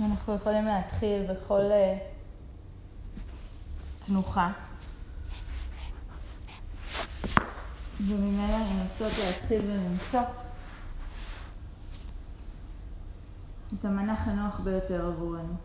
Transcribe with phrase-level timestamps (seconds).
[0.00, 1.98] אנחנו יכולים להתחיל בכל uh,
[4.06, 4.52] תנוחה.
[8.00, 10.20] וממילא לנסות להתחיל ולמצוא
[13.74, 15.56] את המנח הנוח ביותר עבורנו.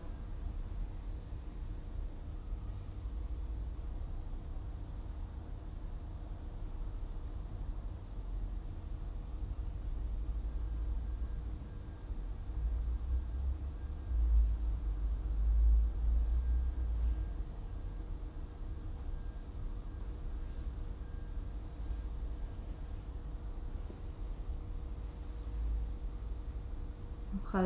[27.52, 27.62] ככה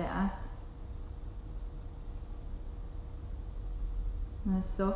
[0.00, 0.32] לאט
[4.46, 4.94] מהסוף.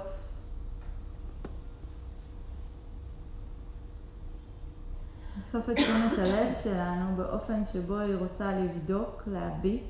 [5.37, 9.85] לאסוף את תשומת הלב שלנו באופן שבו היא רוצה לבדוק, להביט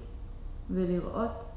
[0.71, 1.51] ולראות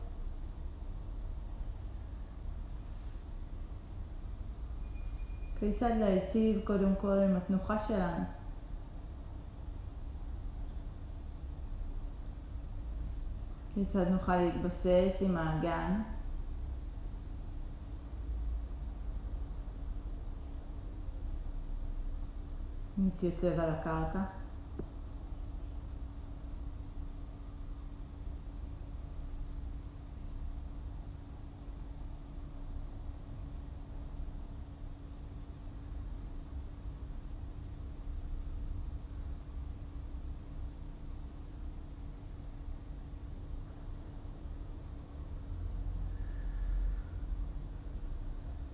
[5.59, 8.36] כיצד להיטיב קודם כל עם התנוחה שלנו.
[13.77, 16.01] כיצד נוכל להתבסס עם האגן.
[22.97, 24.23] נתייצב על הקרקע.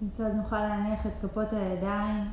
[0.03, 2.31] כיצד נוכל להניח את כפות הידיים?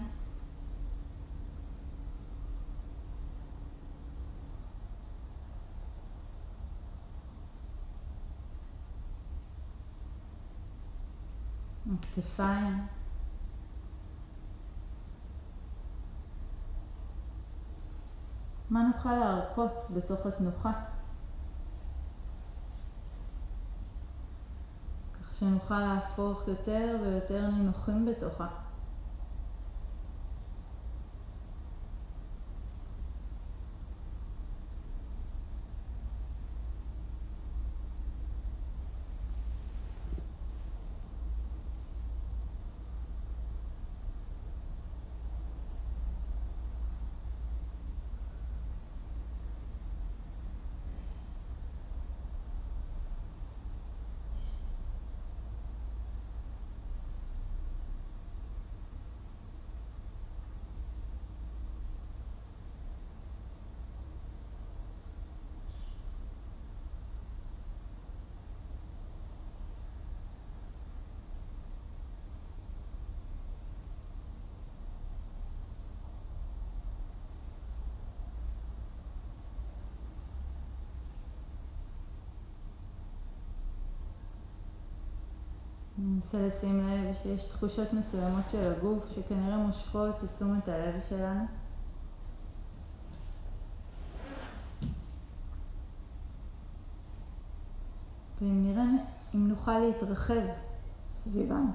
[11.98, 12.86] הכתפיים.
[18.70, 20.72] מה נוכל להרפות בתוך התנוחה
[25.40, 28.46] שנוכל להפוך יותר ויותר נינוחים בתוכה.
[86.02, 91.44] ננסה לשים לב שיש תחושות מסוימות של הגוף שכנראה מושכות את תשומת הלב שלנו.
[98.40, 98.84] ואם נראה,
[99.34, 100.42] אם נוכל להתרחב
[101.14, 101.70] סביבם.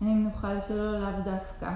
[0.00, 1.74] האם נוכל שלא לאו דווקא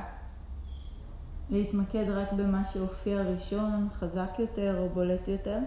[1.51, 5.59] להתמקד רק במה שהופיע ראשון, חזק יותר או בולט יותר?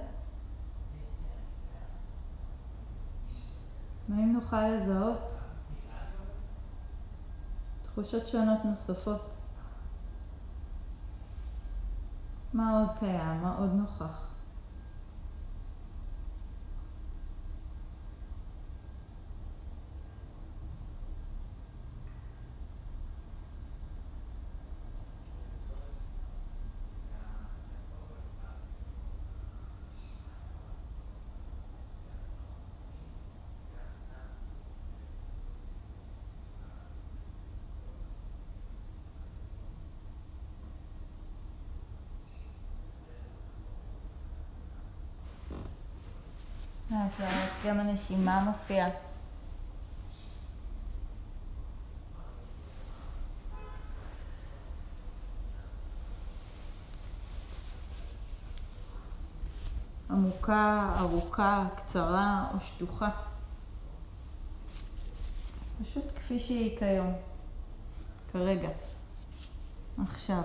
[4.14, 5.18] האם נוכל לזהות
[7.84, 9.34] תחושות שונות נוספות?
[12.54, 13.42] מה עוד קיים?
[13.42, 14.30] מה עוד נוכח?
[46.92, 48.90] לאט לאט גם הנשימה מופיעה.
[60.10, 63.10] עמוקה, ארוכה, קצרה או שטוחה.
[65.82, 67.14] פשוט כפי שהיא כיום,
[68.34, 68.70] כרגע,
[70.08, 70.42] עכשיו.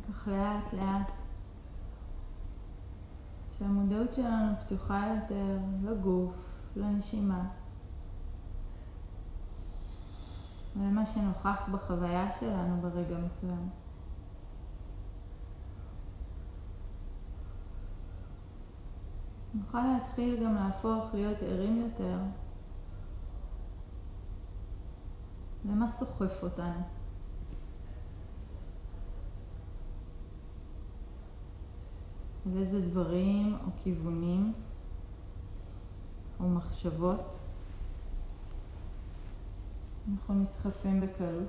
[0.00, 1.10] וכך לאט לאט
[3.58, 6.34] שהמודעות שלנו פתוחה יותר לגוף,
[6.76, 7.48] לנשימה
[10.76, 13.68] ולמה שנוכח בחוויה שלנו ברגע מסוים.
[19.54, 22.18] נוכל להתחיל גם להפוך להיות ערים יותר
[25.64, 26.82] למה סוחף אותנו.
[32.52, 34.52] ואיזה דברים או כיוונים
[36.40, 37.20] או מחשבות
[40.12, 41.48] אנחנו נסחפים בקלות.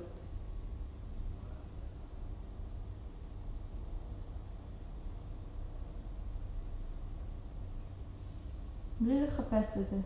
[9.00, 9.96] בלי לחפש את זה.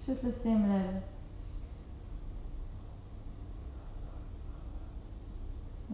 [0.00, 1.00] פשוט לשים לב.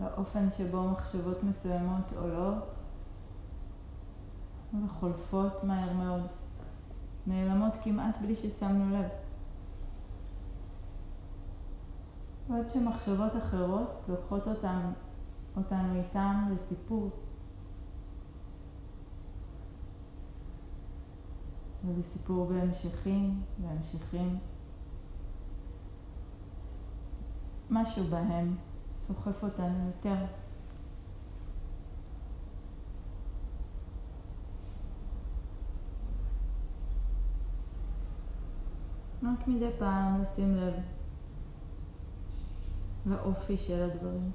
[0.00, 2.81] לאופן שבו מחשבות מסוימות עולות
[4.80, 6.22] וחולפות מהר מאוד,
[7.26, 9.08] נעלמות כמעט בלי ששמנו לב.
[12.48, 14.80] ועד שמחשבות אחרות לוקחות אותן,
[15.56, 17.10] אותנו איתן לסיפור.
[21.86, 24.38] ולסיפור בהמשכים, בהמשכים.
[27.70, 28.56] משהו בהם
[29.00, 30.24] סוחף אותנו יותר.
[39.32, 40.74] רק מדי פעם לשים לב
[43.06, 44.30] לאופי של הדברים.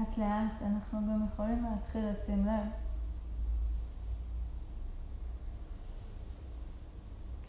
[0.00, 2.66] לאט לאט אנחנו גם יכולים להתחיל לשים לב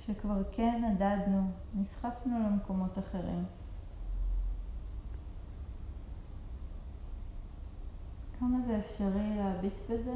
[0.06, 3.46] שכבר כן נדדנו, נסחפנו למקומות אחרים.
[8.40, 10.16] כמה זה אפשרי להביט בזה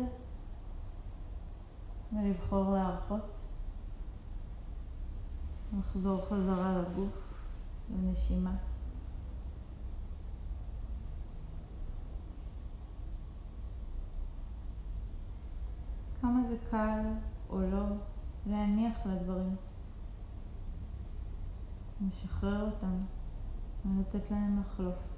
[2.13, 3.31] ולבחור להרפות,
[5.79, 7.33] לחזור חזרה לגוף,
[7.89, 8.55] לנשימה.
[16.21, 17.01] כמה זה קל
[17.49, 17.83] או לא
[18.45, 19.55] להניח לדברים,
[22.07, 22.95] לשחרר אותם
[23.85, 25.14] ולתת להם לחלוף.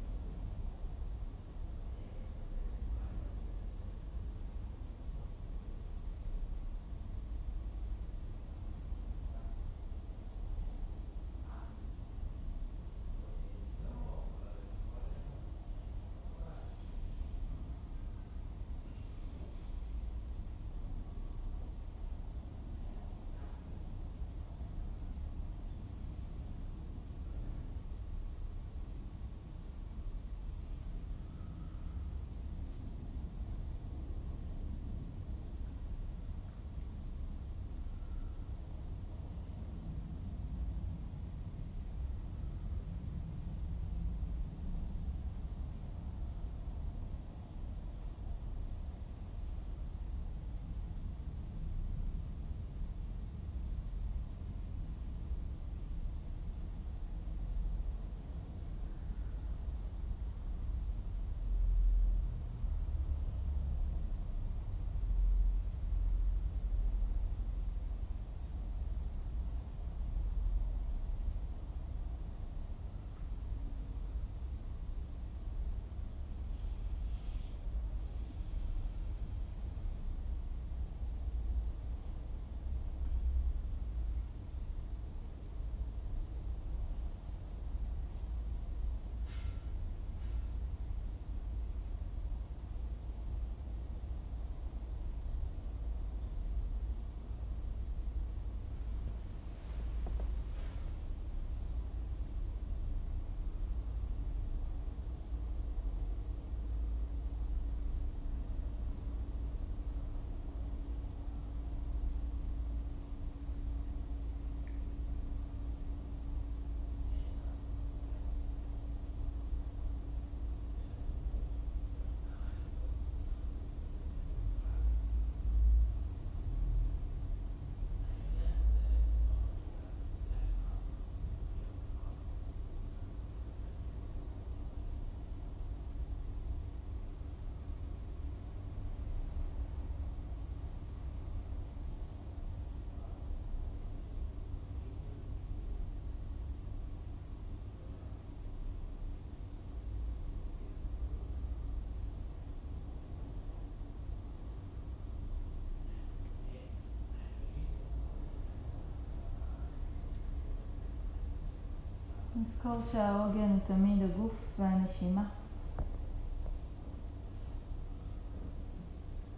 [162.48, 165.24] נזכור שהעוגן הוא תמיד הגוף והנשימה.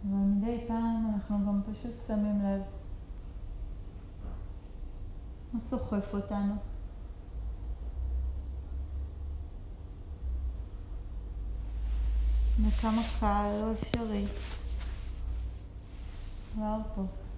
[0.04, 2.62] אבל מדי פעם אנחנו גם פשוט שמים לב
[5.52, 6.54] מה סוחף אותנו.
[12.66, 14.24] וכמה קל או אפשרי
[16.58, 17.29] להרפות.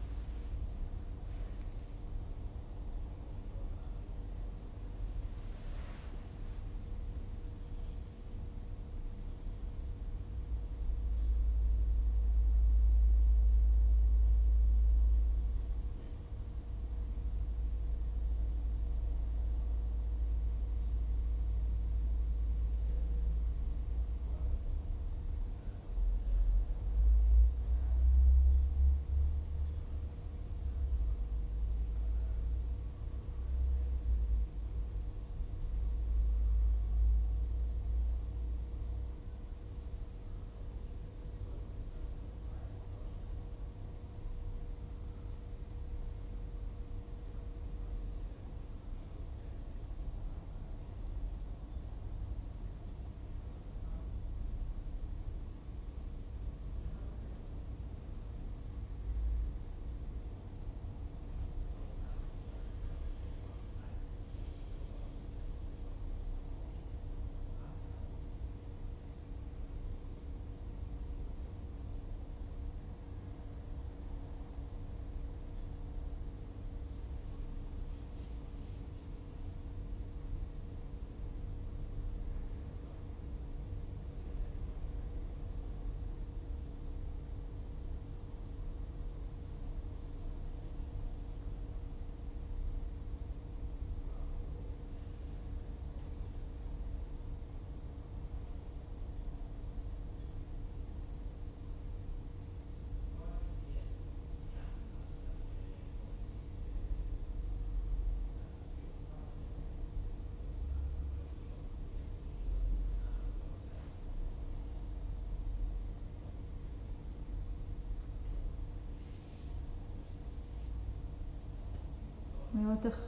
[122.63, 123.01] לראות איך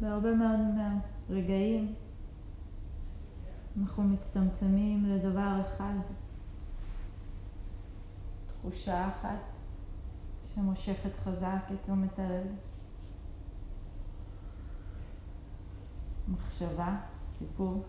[0.00, 0.58] בהרבה מאוד
[1.28, 1.94] מהרגעים.
[3.80, 5.94] אנחנו מצטמצמים לדבר אחד,
[8.46, 9.38] תחושה אחת
[10.54, 12.46] שמושכת חזק את תשומת הלב,
[16.28, 16.96] מחשבה,
[17.30, 17.82] סיפור.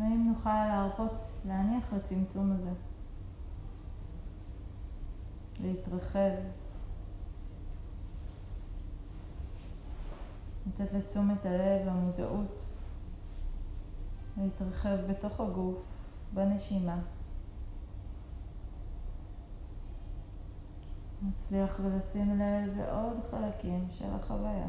[0.00, 1.12] ואם נוכל להרפות,
[1.46, 2.70] להניח לצמצום הזה,
[5.60, 6.30] להתרחב,
[10.66, 12.46] לתת לתשומת הלב, למודעות,
[14.36, 15.78] להתרחב בתוך הגוף,
[16.34, 16.98] בנשימה.
[21.22, 24.66] נצליח ולשים לב לעוד חלקים של החוויה.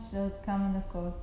[0.00, 1.14] ממש לעוד כמה דקות.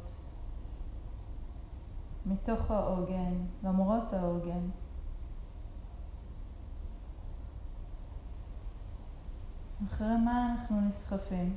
[2.26, 4.70] מתוך העוגן, למרות העוגן.
[9.86, 11.56] אחרי מה אנחנו נסחפים?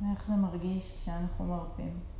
[0.00, 2.15] ואיך זה מרגיש כשאנחנו מרפים?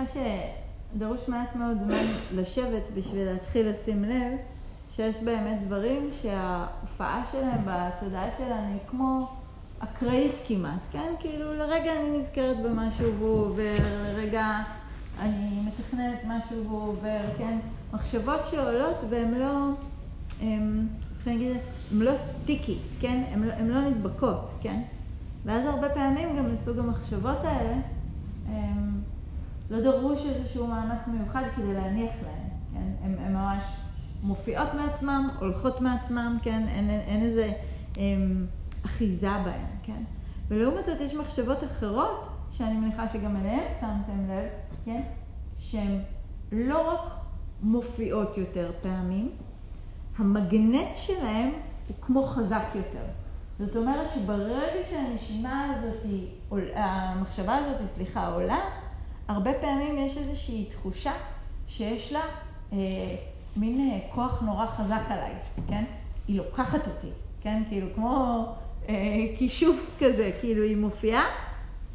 [0.00, 0.12] מניחה
[0.94, 4.38] שדרוש מעט מאוד זמן לשבת בשביל להתחיל לשים לב
[4.96, 9.28] שיש באמת דברים שההופעה שלהם בתודעה שלנו היא כמו
[9.78, 11.14] אקראית כמעט, כן?
[11.20, 14.62] כאילו לרגע אני נזכרת במשהו והוא עובר, לרגע
[15.20, 17.58] אני מתכננת משהו והוא עובר, כן?
[17.92, 19.68] מחשבות שעולות והן לא,
[20.40, 21.56] הם, איך אני אגיד,
[21.92, 23.22] הן לא סטיקי, כן?
[23.32, 24.82] הן לא, לא נדבקות, כן?
[25.44, 27.76] ואז הרבה פעמים גם לסוג המחשבות האלה,
[28.48, 28.99] הם,
[29.70, 33.04] לא דרוש איזשהו מאמץ מיוחד כדי להניח להן, כן?
[33.04, 33.64] הן ממש
[34.22, 36.68] מופיעות מעצמם, הולכות מעצמם, כן?
[36.68, 37.52] אין, אין, אין איזה
[37.96, 38.46] הם,
[38.86, 40.02] אחיזה בהן, כן?
[40.48, 44.48] ולעומת זאת יש מחשבות אחרות, שאני מניחה שגם אליהן שמתם לב,
[44.84, 45.02] כן?
[45.58, 45.98] שהן
[46.52, 47.00] לא רק
[47.62, 49.30] מופיעות יותר פעמים,
[50.18, 51.50] המגנט שלהן
[51.88, 53.04] הוא כמו חזק יותר.
[53.58, 55.96] זאת אומרת שברגע שהנשימה הזאת,
[56.74, 58.58] המחשבה הזאת, סליחה, עולה,
[59.30, 61.12] הרבה פעמים יש איזושהי תחושה
[61.68, 62.20] שיש לה
[62.72, 62.78] אה,
[63.56, 65.32] מין אה, כוח נורא חזק עליי,
[65.68, 65.84] כן?
[66.28, 67.62] היא לוקחת אותי, כן?
[67.68, 68.44] כאילו כמו
[68.88, 68.94] אה,
[69.38, 71.24] כישוף כזה, כאילו היא מופיעה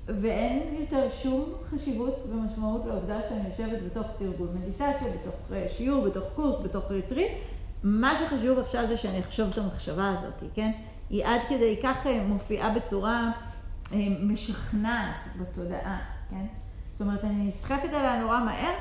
[0.08, 6.24] ואין יותר שום חשיבות ומשמעות לעובדה שאני יושבת בתוך תרגול מדיטציה, בתוך אה, שיעור, בתוך
[6.36, 7.32] קורס, בתוך ריטריט.
[7.84, 10.72] מה שחשוב עכשיו זה שאני אחשוב את המחשבה הזאת, כן?
[11.10, 13.32] היא עד כדי כך אה, מופיעה בצורה
[13.94, 16.46] אה, משכנעת בתודעה, כן?
[16.96, 18.74] זאת אומרת, אני נסחפת עליה נורא מהר,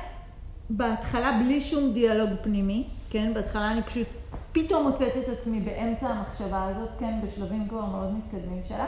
[0.69, 3.33] בהתחלה בלי שום דיאלוג פנימי, כן?
[3.33, 4.07] בהתחלה אני פשוט
[4.51, 7.19] פתאום מוצאת את עצמי באמצע המחשבה הזאת, כן?
[7.23, 8.85] בשלבים כבר מאוד מתקדמים שלה.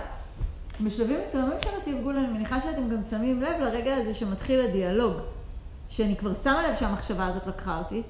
[0.83, 5.13] בשלבים מסוימים של התרגול, אני מניחה שאתם גם שמים לב לרגע הזה שמתחיל הדיאלוג,
[5.89, 8.01] שאני כבר שמה לב שהמחשבה הזאת לקחה אותי,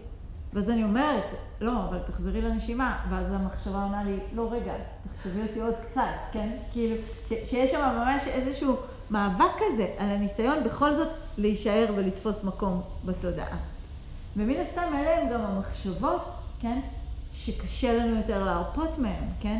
[0.53, 4.73] ואז אני אומרת, לא, אבל תחזרי לנשימה, ואז המחשבה עונה לי, לא, רגע,
[5.17, 6.01] תחשבי אותי עוד קצת,
[6.31, 6.49] כן?
[6.71, 6.95] כאילו,
[7.27, 8.75] שיש שם ממש איזשהו
[9.11, 13.57] מאבק כזה על הניסיון בכל זאת להישאר ולתפוס מקום בתודעה.
[14.37, 16.21] ומן הסתם אלה הם גם המחשבות,
[16.59, 16.79] כן?
[17.33, 19.59] שקשה לנו יותר להרפות מהן, כן?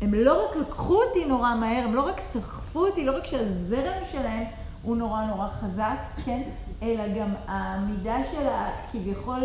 [0.00, 4.02] הם לא רק לקחו אותי נורא מהר, הם לא רק סחפו אותי, לא רק שהזרם
[4.12, 4.44] שלהם
[4.82, 6.42] הוא נורא נורא חזק, כן?
[6.82, 9.40] אלא גם העמידה של הכביכול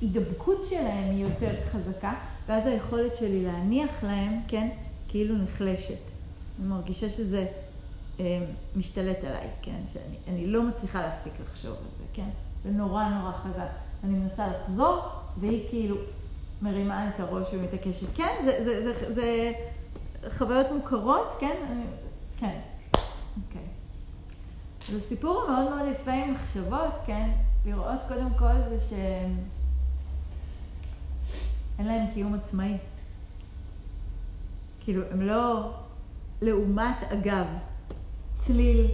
[0.00, 2.12] הידבקות שלהם היא יותר חזקה,
[2.46, 4.68] ואז היכולת שלי להניח להם, כן?
[5.08, 6.10] כאילו נחלשת.
[6.60, 7.69] אני מרגישה שזה אה,
[8.76, 9.80] משתלט עליי, כן?
[9.92, 12.28] שאני לא מצליחה להפסיק לחשוב על זה, כן?
[12.64, 13.70] זה נורא נורא חזק.
[14.04, 15.02] אני מנסה לחזור,
[15.40, 15.96] והיא כאילו
[16.62, 18.06] מרימה את הראש ומתעקשת.
[18.16, 19.52] כן, זה, זה, זה, זה
[20.38, 21.56] חוויות מוכרות, כן?
[21.70, 21.82] אני,
[22.38, 22.60] כן,
[23.46, 23.66] אוקיי.
[24.86, 27.30] זה סיפור מאוד מאוד יפה עם מחשבות, כן?
[27.66, 29.46] לראות קודם כל זה שאין
[31.86, 32.76] להם קיום עצמאי.
[34.80, 35.72] כאילו, הם לא
[36.42, 37.46] לעומת אגב,
[38.46, 38.86] צליל,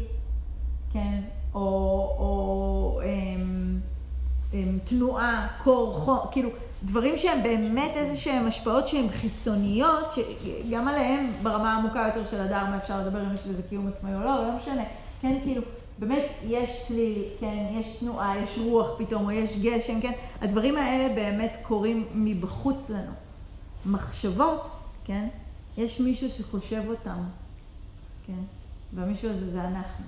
[0.92, 1.20] כן?
[1.54, 1.61] או,
[2.18, 3.80] או הם,
[4.52, 6.50] הם, תנועה, קור, חום, כאילו,
[6.82, 12.76] דברים שהם באמת איזה שהם השפעות שהן חיצוניות, שגם עליהם ברמה העמוקה יותר של הדרמה
[12.76, 14.82] אפשר לדבר אם יש לזה קיום עצמאי או לא, לא משנה.
[15.20, 15.62] כן, כאילו,
[15.98, 21.14] באמת יש צליל, כן, יש תנועה, יש רוח פתאום, או יש גשם, כן, הדברים האלה
[21.14, 23.12] באמת קורים מבחוץ לנו.
[23.87, 24.70] מחשבות,
[25.04, 25.28] כן,
[25.78, 27.18] יש מישהו שחושב אותם,
[28.26, 28.32] כן,
[28.96, 30.04] והמישהו הזה זה אנחנו.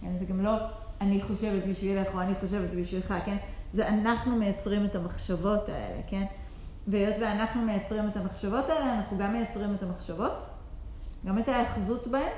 [0.00, 0.52] כן, זה גם לא
[1.00, 3.36] אני חושבת בשבילך או אני חושבת בשבילך, כן?
[3.72, 6.24] זה אנחנו מייצרים את המחשבות האלה, כן?
[6.86, 10.32] והיות ואנחנו מייצרים את המחשבות האלה, אנחנו גם מייצרים את המחשבות,
[11.26, 12.32] גם את ההאחזות בהן,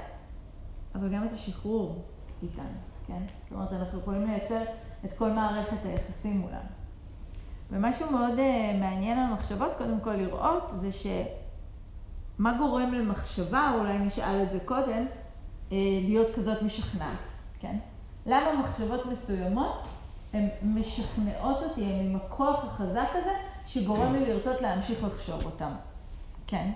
[0.94, 2.04] אבל גם את השחרור
[2.42, 2.62] איתן,
[3.06, 3.22] כן?
[3.42, 4.62] זאת אומרת, אנחנו יכולים לייצר
[5.04, 6.62] את כל מערכת היחסים מולם.
[7.70, 14.42] ומשהו מאוד uh, מעניין על מחשבות, קודם כל לראות, זה שמה גורם למחשבה, אולי נשאל
[14.42, 15.06] את זה קודם,
[15.70, 17.18] להיות כזאת משכנעת,
[17.60, 17.76] כן?
[18.26, 19.88] למה מחשבות מסוימות
[20.32, 23.32] הן משכנעות אותי, הן עם הכוח החזק הזה,
[23.66, 25.72] שגורם לי לרצות להמשיך לחשוב אותן.
[26.46, 26.70] כן.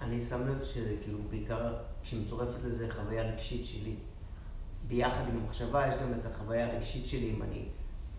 [0.00, 3.94] אני שם לב שזה כאילו בעיקר כשמצורפת לזה חוויה רגשית שלי.
[4.88, 7.62] ביחד עם המחשבה יש גם את החוויה הרגשית שלי, אם אני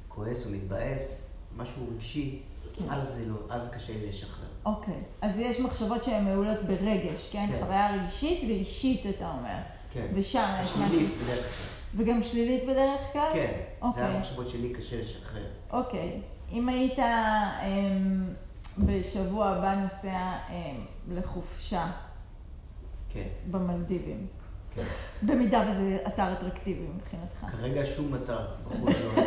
[0.07, 2.39] כועס או מתבאס, משהו רגשי,
[2.75, 2.83] כן.
[2.89, 4.47] אז זה לא, אז קשה לי לשחרר.
[4.65, 7.47] אוקיי, אז יש מחשבות שהן מעולות ברגש, כן?
[7.51, 7.59] כן.
[7.63, 9.57] חוויה רגשית ואישית, אתה אומר.
[9.95, 10.07] כן.
[10.13, 10.99] ושם יש משהו...
[11.95, 13.29] וגם שלילית בדרך כלל?
[13.33, 13.93] כן, okay.
[13.93, 14.03] זה אוקיי.
[14.03, 15.45] המחשבות שלי קשה לשחרר.
[15.71, 16.19] אוקיי.
[16.19, 16.53] Okay.
[16.53, 17.01] אם היית um,
[18.77, 20.53] בשבוע הבא נוסע um,
[21.13, 21.87] לחופשה
[23.09, 23.27] כן.
[23.51, 24.27] במלדיבים.
[24.75, 24.83] כן.
[25.27, 27.57] במידה וזה אתר אטרקטיבי מבחינתך.
[27.59, 29.21] כרגע שום אתר בחו"ל לא...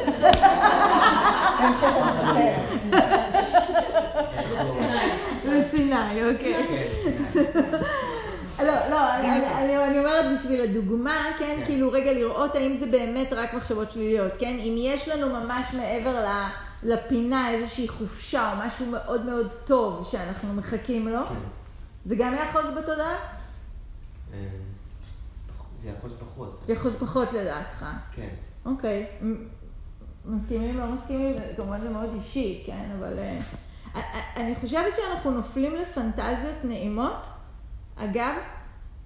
[4.59, 4.99] הסרט.
[5.49, 6.89] לסיני, אוקיי.
[8.59, 11.65] לא, לא, אני- אומרת בשביל הדוגמה, כן, כן.
[11.65, 14.57] כאילו רגע לראות האם זה באמת רק מחשבות שליליות, כן?
[14.61, 16.25] אם יש לנו ממש מעבר
[16.83, 21.35] לפינה איזושהי חופשה או משהו מאוד מאוד טוב שאנחנו מחכים לו, כן.
[22.05, 23.17] זה גם יאחוז בתודעה?
[24.35, 24.39] אה,
[25.77, 26.61] זה יחוז פחות.
[26.67, 27.85] זה יאחוז פחות לדעתך.
[28.15, 28.29] כן.
[28.67, 29.07] אוקיי.
[30.25, 32.91] מסכימים, לא מסכימים, כמובן זה מאוד אישי, כן?
[32.99, 33.39] אבל אה,
[33.95, 37.27] א- א- אני חושבת שאנחנו נופלים לפנטזיות נעימות.
[37.99, 38.35] אגב,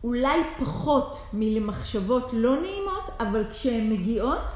[0.04, 4.54] אולי פחות מלמחשבות לא נעימות, אבל כשהן מגיעות,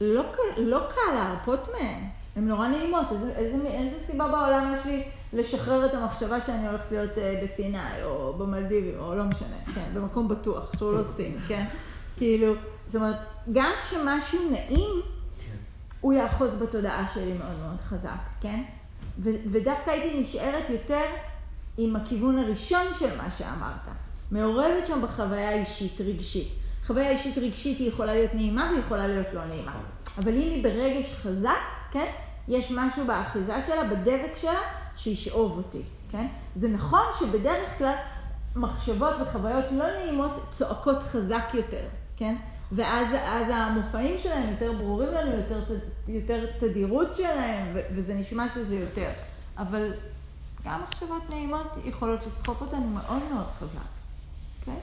[0.00, 0.22] לא,
[0.56, 2.04] לא קל להרפות מהן.
[2.36, 3.06] הן נורא נעימות.
[3.12, 8.02] איזה, איזה, איזה סיבה בעולם יש לי לשחרר את המחשבה שאני הולכת להיות אה, בסיני,
[8.04, 11.64] או במלדיבים, או לא משנה, כן, במקום בטוח, שהוא לא סין, כן?
[12.16, 12.54] כאילו,
[12.86, 13.16] זאת אומרת,
[13.52, 15.02] גם כשמשהו נעים.
[16.00, 18.62] הוא יאחוז בתודעה שלי מאוד מאוד חזק, כן?
[19.18, 21.02] ו- ודווקא הייתי נשארת יותר
[21.78, 23.96] עם הכיוון הראשון של מה שאמרת.
[24.30, 26.48] מעורבת שם בחוויה אישית רגשית.
[26.86, 29.72] חוויה אישית רגשית היא יכולה להיות נעימה והיא יכולה להיות לא נעימה.
[30.18, 31.50] אבל אם היא ברגש חזק,
[31.90, 32.06] כן?
[32.48, 34.60] יש משהו באחיזה שלה, בדבק שלה,
[34.96, 36.26] שישאוב אותי, כן?
[36.56, 37.94] זה נכון שבדרך כלל
[38.56, 41.84] מחשבות וחוויות לא נעימות צועקות חזק יותר,
[42.16, 42.36] כן?
[42.72, 45.62] ואז אז המופעים שלהם יותר ברורים לנו, יותר,
[46.08, 49.10] יותר תדירות שלהם, ו- וזה נשמע שזה יותר.
[49.58, 49.92] אבל
[50.64, 53.78] גם מחשבות נעימות יכולות לסחוף אותנו מאוד מאוד חזק,
[54.60, 54.80] אוקיי?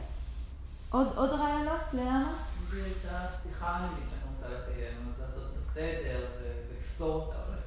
[0.89, 2.33] עוד, עוד רעיונות ללמה?
[2.69, 7.61] זו הייתה שיחה נגיד שאני רוצה לקיים, אז לעשות בסדר ולפתור אותה, אולי.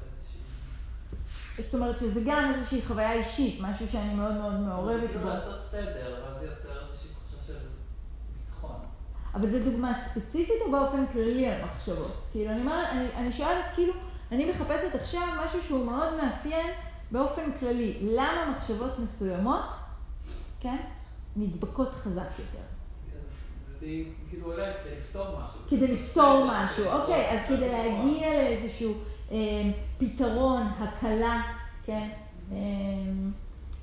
[1.59, 5.29] זאת אומרת שזה גם איזושהי חוויה אישית, משהו שאני מאוד מאוד מעורבת כאילו בו.
[5.29, 7.59] לעשות סדר, ואז זה יוצר איזושהי תחושה של
[8.39, 8.77] ביטחון.
[9.35, 12.17] אבל זו דוגמה ספציפית או באופן כללי על מחשבות?
[12.33, 13.93] כאילו, אני אומרת, אני, אני שואלת, כאילו,
[14.33, 16.71] אני מחפשת עכשיו משהו שהוא מאוד מאפיין
[17.15, 17.99] באופן כללי.
[18.03, 19.65] למה מחשבות מסוימות,
[20.61, 20.77] כן,
[21.37, 22.59] נדבקות חזק יותר?
[22.59, 25.61] אז זה די, כאילו אולי כדי לפתור משהו.
[25.69, 27.69] כדי לפתור משהו, כדי אוקיי, אז כדי.
[27.69, 28.95] להגיע לאיזשהו
[29.33, 29.37] אה,
[29.99, 31.43] פתרון, הקלה,
[31.85, 32.09] כן,
[32.53, 32.57] אה,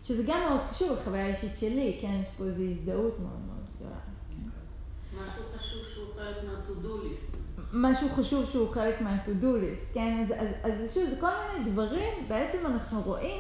[0.03, 3.99] שזה גם מאוד קשור לחוויה האישית שלי, כן, יש פה איזו הזדהות מאוד מאוד גדולה.
[4.29, 5.17] כן.
[5.17, 7.30] משהו חשוב שהוא חלק מה-to-do list.
[7.73, 10.23] משהו חשוב שהוא חלק מה-to-do list, כן?
[10.23, 13.39] אז, אז, אז שוב, זה כל מיני דברים, בעצם אנחנו רואים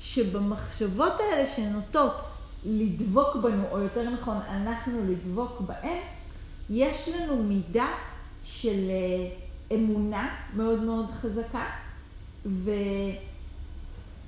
[0.00, 2.14] שבמחשבות האלה שנוטות
[2.64, 5.98] לדבוק בנו, או יותר נכון, אנחנו לדבוק בהם,
[6.70, 7.88] יש לנו מידה
[8.44, 9.30] של אה,
[9.76, 11.64] אמונה מאוד מאוד חזקה,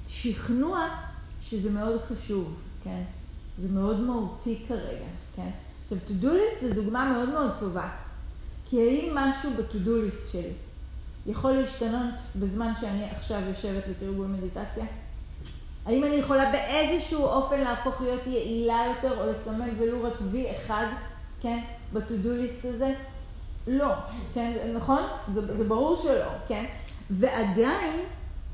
[0.06, 0.88] ושכנוע
[1.42, 3.02] שזה מאוד חשוב, כן?
[3.62, 5.50] זה מאוד מהותי כרגע, כן?
[5.82, 7.88] עכשיו, to do list זה דוגמה מאוד מאוד טובה.
[8.70, 10.52] כי האם משהו ב-to-do list שלי
[11.26, 14.84] יכול להשתנות בזמן שאני עכשיו יושבת לתרגול מדיטציה?
[15.86, 20.86] האם אני יכולה באיזשהו אופן להפוך להיות יעילה יותר או לסמן ולו רק וי אחד,
[21.40, 21.58] כן,
[21.92, 22.94] ב-to-do list הזה?
[23.66, 23.92] לא,
[24.34, 25.02] כן, נכון?
[25.34, 26.64] זה, זה ברור שלא, כן?
[27.10, 28.00] ועדיין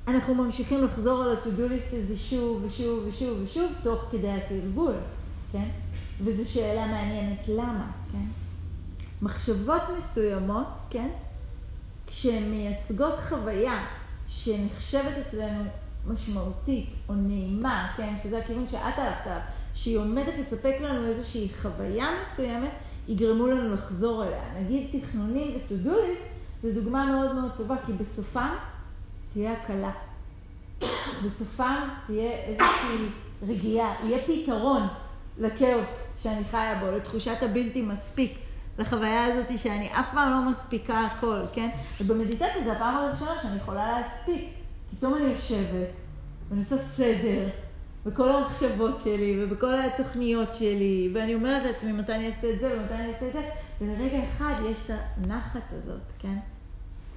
[0.08, 4.94] אנחנו ממשיכים לחזור על ה-to-do הזה שוב ושוב ושוב ושוב תוך כדי התרגול,
[5.52, 5.68] כן?
[6.24, 8.45] וזו שאלה מעניינת, למה, כן?
[9.22, 11.08] מחשבות מסוימות, כן?
[12.06, 13.84] כשהן מייצגות חוויה
[14.28, 15.64] שנחשבת אצלנו
[16.06, 18.14] משמעותית או נעימה, כן?
[18.22, 19.40] שזה הכיוון שאת הלכת עליו,
[19.74, 22.70] שהיא עומדת לספק לנו איזושהי חוויה מסוימת,
[23.08, 24.42] יגרמו לנו לחזור אליה.
[24.60, 26.26] נגיד תכנונים ו-to-do list,
[26.62, 28.54] זו דוגמה מאוד מאוד טובה, כי בסופם
[29.32, 29.90] תהיה הקלה.
[31.24, 33.08] בסופם תהיה איזושהי
[33.48, 34.82] רגיעה, יהיה פתרון
[35.38, 38.38] לכאוס שאני חיה בו, לתחושת הבלתי מספיק,
[38.78, 41.68] לחוויה הזאת שאני אף פעם לא מספיקה הכל, כן?
[42.00, 44.44] ובמדיטציה זו הפעם הראשונה שאני יכולה להספיק.
[44.96, 45.88] פתאום אני יושבת
[46.48, 47.48] ואני עושה סדר
[48.06, 52.94] בכל המחשבות שלי ובכל התוכניות שלי, ואני אומרת לעצמי מתי אני אעשה את זה ומתי
[52.94, 53.42] אני אעשה את זה,
[53.80, 56.36] ולרגע אחד יש את הנחת הזאת, כן?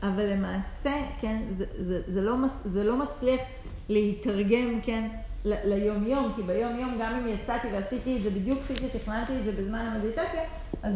[0.04, 3.42] אבל למעשה, כן, זה, זה, זה, לא, מס- זה לא מצליח
[3.90, 5.10] להתרגם, כן,
[5.46, 9.52] ל- ליום-יום, כי ביום-יום, גם אם יצאתי ועשיתי את זה בדיוק כפי שתכננתי את זה
[9.52, 10.42] בזמן המדיטציה,
[10.84, 10.96] אז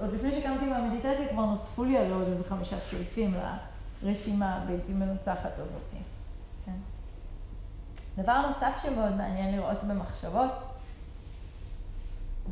[0.00, 3.34] עוד לפני שקמתי מהמדיטציה כבר נוספו לי הרי עוד איזה חמישה סעיפים
[4.02, 5.82] לרשימה הבלתי מנוצחת הזאת.
[6.64, 6.72] כן.
[8.22, 10.50] דבר נוסף שמאוד מעניין לראות במחשבות,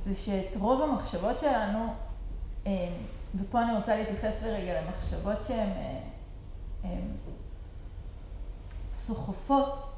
[0.02, 1.94] זה שאת רוב המחשבות שלנו,
[2.66, 2.88] אה,
[3.40, 6.00] ופה אני רוצה להתייחס לרגע למחשבות שהן אה,
[6.84, 7.00] אה,
[8.94, 9.92] סוחפות,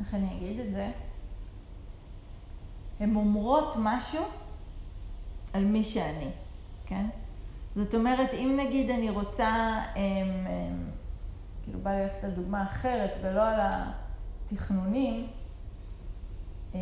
[0.00, 0.90] איך אני אגיד את זה?
[3.00, 4.22] הן אומרות משהו
[5.52, 6.30] על מי שאני,
[6.86, 7.06] כן?
[7.76, 9.48] זאת אומרת, אם נגיד אני רוצה,
[9.94, 10.90] הם, הם,
[11.64, 15.26] כאילו בא לי ללכת על דוגמה אחרת ולא על התכנונים,
[16.74, 16.80] אמ,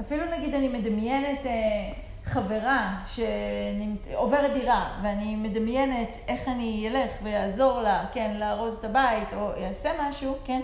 [0.00, 1.92] אפילו נגיד אני מדמיינת אה,
[2.24, 9.50] חברה שעוברת דירה, ואני מדמיינת איך אני אלך ויעזור לה, כן, לארוז את הבית, או
[9.56, 10.60] יעשה משהו, כן?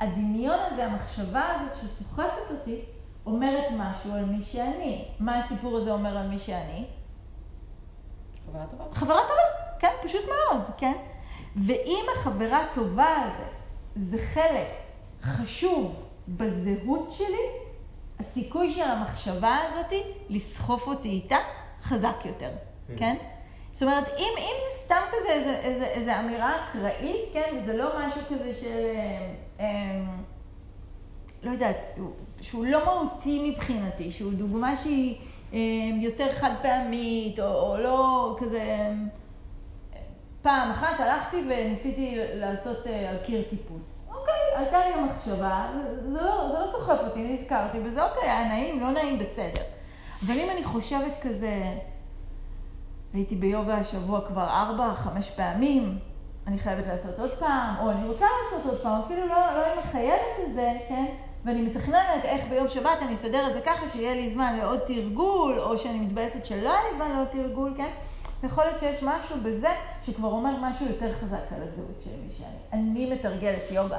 [0.00, 2.80] הדמיון הזה, המחשבה הזאת שסוחפת אותי,
[3.26, 5.04] אומרת משהו על מי שאני.
[5.20, 6.84] מה הסיפור הזה אומר על מי שאני?
[8.46, 8.84] חברה טובה.
[8.94, 9.42] חברה טובה,
[9.78, 10.96] כן, פשוט מאוד, כן?
[11.56, 13.48] ואם החברה הטובה הזה
[13.96, 14.68] זה חלק
[15.22, 17.46] חשוב בזהות שלי,
[18.20, 19.92] הסיכוי של המחשבה הזאת
[20.28, 21.38] לסחוף אותי איתה
[21.82, 22.50] חזק יותר,
[22.96, 23.16] כן?
[23.72, 27.90] זאת אומרת, אם, אם זה סתם כזה איזה, איזה, איזה אמירה אקראית, כן, וזה לא
[27.98, 30.04] משהו כזה של, אה, אה,
[31.42, 31.98] לא יודעת,
[32.40, 35.18] שהוא לא מהותי מבחינתי, שהוא דוגמה שהיא
[35.52, 35.58] אה,
[36.00, 38.88] יותר חד פעמית, או, או לא כזה...
[40.42, 44.08] פעם אחת הלכתי וניסיתי לעשות אה, על קיר טיפוס.
[44.08, 45.66] אוקיי, עלתה לי המחשבה,
[46.02, 49.62] זה לא, זה לא סוחף אותי, נזכרתי בזה, אוקיי, היה נעים, לא נעים, בסדר.
[50.26, 51.62] אבל אם אני חושבת כזה,
[53.14, 55.98] הייתי ביוגה השבוע כבר ארבע, חמש פעמים,
[56.46, 60.46] אני חייבת לעשות עוד פעם, או אני רוצה לעשות עוד פעם, אפילו לא, לא מחייבת
[60.46, 61.06] את זה, כן?
[61.44, 65.60] ואני מתכננת איך ביום שבת אני אסדר את זה ככה שיהיה לי זמן לעוד תרגול,
[65.60, 67.90] או שאני מתבאסת שלא היה לי זמן לעוד תרגול, כן?
[68.42, 69.68] יכול להיות שיש משהו בזה
[70.02, 72.80] שכבר אומר משהו יותר חזק על הזהות של מי שאני.
[72.80, 73.98] אני מתרגלת יוגה,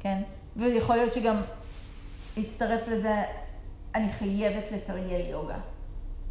[0.00, 0.22] כן?
[0.56, 1.36] ויכול להיות שגם
[2.36, 3.22] יצטרף לזה,
[3.94, 5.56] אני חייבת לתרגל יוגה.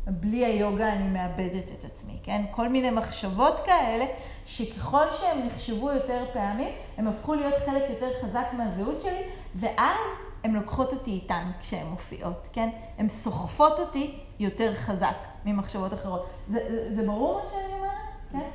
[0.07, 2.41] בלי היוגה אני מאבדת את עצמי, כן?
[2.51, 4.05] כל מיני מחשבות כאלה,
[4.45, 9.23] שככל שהן נחשבו יותר פעמים, הן הפכו להיות חלק יותר חזק מהזהות שלי,
[9.55, 10.07] ואז
[10.43, 12.69] הן לוקחות אותי איתן כשהן מופיעות, כן?
[12.97, 16.29] הן סוחפות אותי יותר חזק ממחשבות אחרות.
[16.47, 17.91] זה, זה, זה ברור מה שאני אומרת?
[18.31, 18.49] כן?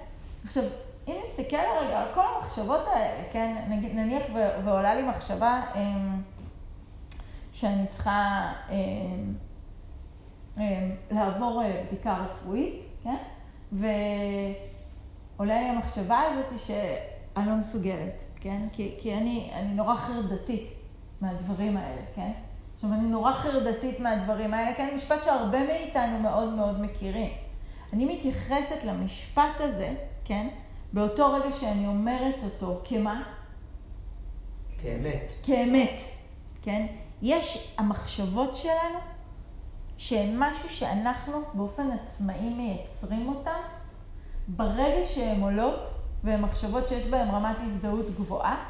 [0.44, 0.64] עכשיו,
[1.09, 3.64] אם נסתכל רגע על כל המחשבות האלה, כן?
[3.68, 5.80] נגיד, נניח ו, ועולה לי מחשבה אה,
[7.53, 8.53] שאני צריכה...
[8.70, 8.74] אה,
[10.59, 12.74] אה, לעבור אה, בדיקה רפואית,
[13.05, 13.16] כן?
[13.72, 18.68] ועולה לי המחשבה הזאת שאני לא מסוגלת, כן?
[18.72, 20.78] כי, כי אני, אני נורא חרדתית
[21.21, 22.33] מהדברים האלה, כן?
[22.75, 24.95] עכשיו, אני נורא חרדתית מהדברים האלה, כן?
[24.97, 27.31] משפט שהרבה מאיתנו מאוד מאוד מכירים.
[27.93, 29.95] אני מתייחסת למשפט הזה,
[30.25, 30.49] כן?
[30.93, 33.23] באותו רגע שאני אומרת אותו, כמה?
[34.83, 35.33] כאמת.
[35.43, 36.01] כאמת,
[36.62, 36.87] כן?
[37.23, 38.99] יש, המחשבות שלנו
[39.97, 43.61] שהן משהו שאנחנו באופן עצמאי מייצרים אותן,
[44.49, 45.89] ברגע שהן עולות,
[46.25, 48.64] והן מחשבות שיש בהן רמת הזדהות גבוהה,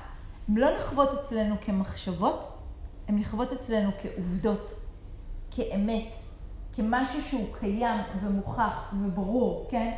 [0.48, 2.58] הן לא נחוות אצלנו כמחשבות,
[3.08, 4.70] הן נחוות אצלנו כעובדות,
[5.50, 6.04] כאמת,
[6.76, 9.94] כמשהו שהוא קיים ומוכח וברור, כן?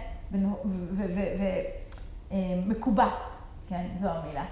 [2.31, 3.09] ומקובע,
[3.69, 3.87] כן?
[4.01, 4.45] זו המילה.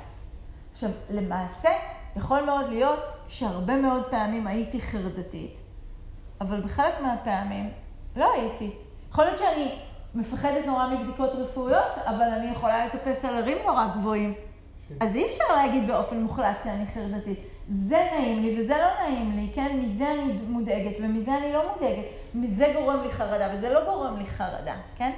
[0.73, 1.71] עכשיו, למעשה,
[2.17, 5.61] יכול מאוד להיות שהרבה מאוד פעמים הייתי חרדתית,
[6.41, 7.71] אבל בחלק מהפעמים
[8.17, 8.71] לא הייתי.
[9.11, 9.79] יכול להיות שאני
[10.15, 14.35] מפחדת נורא מבדיקות רפואיות, אבל אני יכולה לטפס על הרים נורא גבוהים.
[15.01, 17.39] אז אי אפשר להגיד באופן מוחלט שאני חרדתית.
[17.68, 19.80] זה נעים לי וזה לא נעים לי, כן?
[19.82, 22.05] מזה אני מודאגת ומזה אני לא מודאגת.
[22.34, 25.11] מזה גורם לי חרדה וזה לא גורם לי חרדה, כן?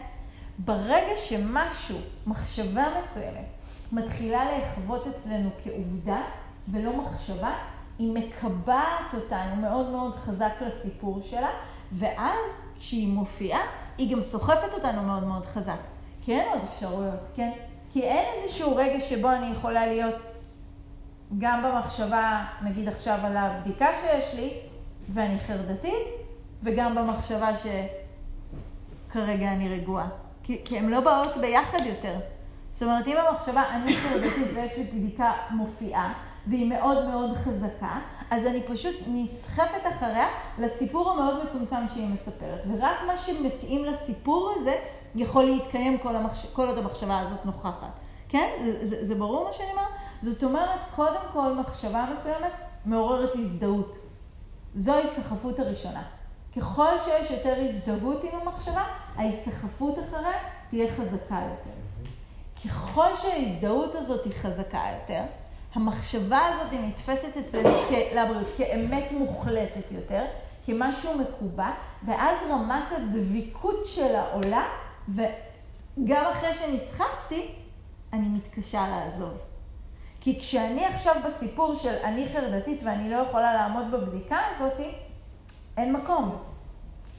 [0.58, 3.46] ברגע שמשהו, מחשבה מסוימת,
[3.92, 6.22] מתחילה להחוות אצלנו כעובדה
[6.68, 7.54] ולא מחשבה,
[7.98, 11.50] היא מקבעת אותנו מאוד מאוד חזק לסיפור שלה,
[11.92, 12.38] ואז
[12.78, 13.60] כשהיא מופיעה,
[13.98, 15.78] היא גם סוחפת אותנו מאוד מאוד חזק.
[16.22, 17.50] כי אין עוד אפשרויות, כן?
[17.92, 20.14] כי אין איזשהו רגע שבו אני יכולה להיות
[21.38, 24.52] גם במחשבה, נגיד עכשיו על הבדיקה שיש לי,
[25.14, 26.06] ואני חרדתית,
[26.62, 30.08] וגם במחשבה שכרגע אני רגועה.
[30.42, 32.14] כי, כי הן לא באות ביחד יותר.
[32.70, 36.12] זאת אומרת, אם המחשבה אני חרדתית ויש לי בדיקה מופיעה,
[36.46, 37.98] והיא מאוד מאוד חזקה,
[38.30, 40.28] אז אני פשוט נסחפת אחריה
[40.58, 42.60] לסיפור המאוד מצומצם שהיא מספרת.
[42.68, 44.74] ורק מה שמתאים לסיפור הזה
[45.14, 46.46] יכול להתקיים כל, המחש...
[46.52, 47.98] כל עוד המחשבה הזאת נוכחת.
[48.28, 48.48] כן?
[48.64, 49.88] זה, זה, זה ברור מה שאני אומרת?
[50.22, 52.52] זאת אומרת, קודם כל מחשבה מסוימת
[52.84, 53.96] מעוררת הזדהות.
[54.76, 56.02] זו ההיסחפות הראשונה.
[56.56, 58.84] ככל שיש יותר הזדהות עם המחשבה,
[59.16, 60.38] ההיסחפות אחריה
[60.70, 61.80] תהיה חזקה יותר.
[62.64, 65.22] ככל שההזדהות הזאת היא חזקה יותר,
[65.74, 67.68] המחשבה הזאת היא נתפסת אצלנו
[68.14, 70.24] לבריאות כאמת מוחלטת יותר,
[70.66, 71.70] כמשהו מקובע,
[72.06, 74.64] ואז רמת הדביקות שלה עולה,
[75.08, 77.54] וגם אחרי שנסחפתי,
[78.12, 79.32] אני מתקשה לעזוב.
[80.20, 84.80] כי כשאני עכשיו בסיפור של אני חרדתית ואני לא יכולה לעמוד בבדיקה הזאת,
[85.76, 86.36] אין מקום.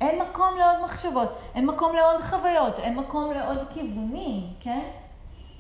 [0.02, 4.82] אין מקום לעוד מחשבות, אין מקום לעוד חוויות, אין מקום לעוד כיוונים, כן?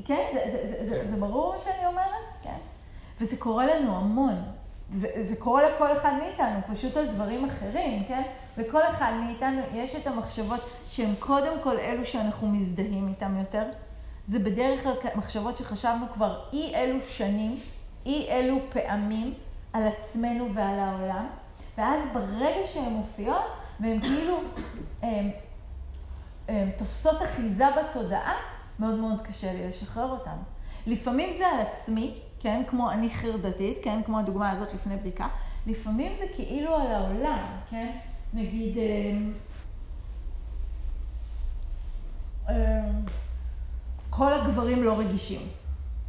[0.05, 0.25] כן?
[0.33, 2.25] זה, זה, זה, זה, זה ברור מה שאני אומרת?
[2.43, 2.57] כן.
[3.21, 4.35] וזה קורה לנו המון.
[4.91, 8.21] זה, זה קורה לכל אחד מאיתנו, פשוט על דברים אחרים, כן?
[8.57, 13.63] לכל אחד מאיתנו יש את המחשבות שהן קודם כל אלו שאנחנו מזדהים איתן יותר.
[14.25, 17.59] זה בדרך כלל מחשבות שחשבנו כבר אי אלו שנים,
[18.05, 19.33] אי אלו פעמים
[19.73, 21.27] על עצמנו ועל העולם,
[21.77, 23.45] ואז ברגע שהן מופיעות,
[23.79, 24.37] והן כאילו
[25.01, 25.29] הם,
[26.47, 28.35] הם, תופסות אחיזה בתודעה,
[28.79, 30.37] מאוד מאוד קשה לי לשחרר אותן.
[30.87, 35.27] לפעמים זה על עצמי, כן, כמו אני חרדתית, כן, כמו הדוגמה הזאת לפני בדיקה,
[35.67, 37.91] לפעמים זה כאילו על העולם, כן,
[38.33, 38.77] נגיד,
[44.09, 45.41] כל הגברים לא רגישים.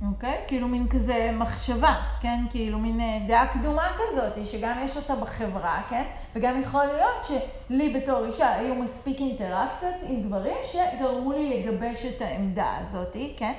[0.06, 0.40] אוקיי?
[0.48, 2.44] כאילו מין כזה מחשבה, כן?
[2.50, 6.04] כאילו מין אה, דעה קדומה כזאת, שגם יש אותה בחברה, כן?
[6.34, 7.26] וגם יכול להיות
[7.68, 13.52] שלי בתור אישה היו מספיק אינטראקציות עם גברים שגרמו לי לגבש את העמדה הזאת, כן?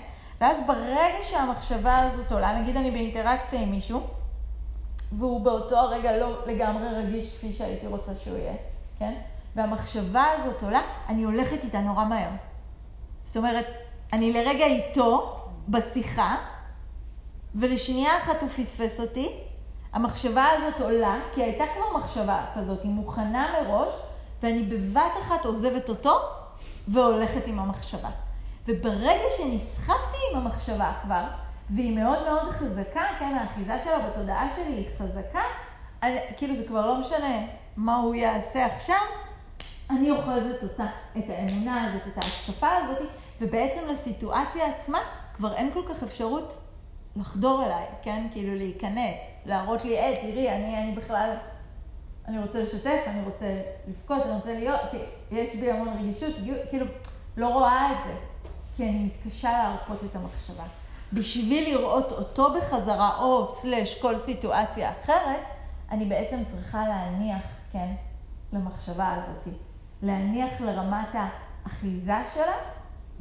[0.44, 4.02] ואז ברגע שהמחשבה הזאת עולה, נגיד אני באינטראקציה עם מישהו,
[5.18, 8.54] והוא באותו הרגע לא לגמרי רגיש כפי שהייתי רוצה שהוא יהיה,
[9.00, 9.14] כן?
[9.56, 12.30] והמחשבה הזאת עולה, אני הולכת איתה נורא מהר.
[13.26, 13.66] זאת אומרת,
[14.14, 15.40] אני לרגע איתו,
[15.70, 16.38] בשיחה,
[17.56, 19.30] ולשנייה אחת הוא פספס אותי,
[19.94, 23.92] המחשבה הזאת עולה, כי הייתה כבר מחשבה כזאת, היא מוכנה מראש,
[24.42, 26.20] ואני בבת אחת עוזבת אותו
[26.88, 28.10] והולכת עם המחשבה.
[28.68, 31.24] וברגע שנסחפתי עם המחשבה כבר,
[31.70, 35.42] והיא מאוד מאוד חזקה, כן, האחיזה שלה בתודעה שלי היא חזקה,
[36.04, 37.46] אני, כאילו זה כבר לא משנה
[37.78, 39.02] מה הוא יעשה עכשיו,
[39.90, 40.86] אני אוחזת אותה,
[41.18, 43.10] את האמונה הזאת, את ההשקפה הזאת,
[43.42, 45.00] ובעצם לסיטואציה עצמה
[45.34, 46.58] כבר אין כל כך אפשרות
[47.16, 48.28] לחדור אליי, כן?
[48.32, 51.36] כאילו להיכנס, להראות לי, אה, תראי, אני, אני בכלל,
[52.28, 54.98] אני רוצה לשתף, אני רוצה לבכות, אני רוצה להיות, כי
[55.32, 56.36] יש בי המון רגישות,
[56.70, 56.86] כאילו,
[57.38, 58.14] לא רואה את זה,
[58.76, 60.64] כי אני מתקשה להרפות את המחשבה.
[61.14, 65.40] בשביל לראות אותו בחזרה, או סלש כל סיטואציה אחרת,
[65.92, 67.94] אני בעצם צריכה להניח, כן,
[68.54, 69.56] למחשבה הזאת.
[70.02, 72.56] להניח לרמת האחיזה שלה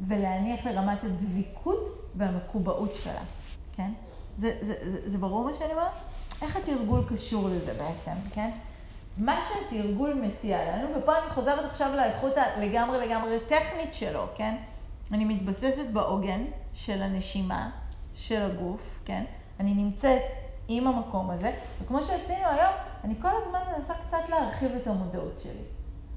[0.07, 3.21] ולהניח לרמת הדביקות והמקובעות שלה,
[3.75, 3.91] כן?
[4.37, 5.91] זה, זה, זה, זה ברור מה שאני אומרת?
[6.41, 8.49] איך התרגול קשור לזה בעצם, כן?
[9.17, 14.55] מה שהתרגול מציע לנו, ופה אני חוזרת עכשיו לאיכות הלגמרי לגמרי טכנית שלו, כן?
[15.13, 16.43] אני מתבססת בעוגן
[16.73, 17.69] של הנשימה,
[18.13, 19.23] של הגוף, כן?
[19.59, 20.21] אני נמצאת
[20.67, 21.51] עם המקום הזה,
[21.81, 25.63] וכמו שעשינו היום, אני כל הזמן מנסה קצת להרחיב את המודעות שלי.